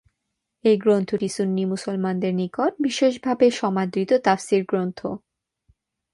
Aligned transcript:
এই 0.65 0.77
গ্রন্থটি 0.77 1.29
সুন্নি 1.29 1.63
মুসলমানদের 1.65 2.33
নিকট 2.33 2.71
বিশেষভাবে 2.79 3.45
সমাদৃত 3.51 4.11
তাফসির 4.23 4.63
গ্রন্থ। 4.63 4.99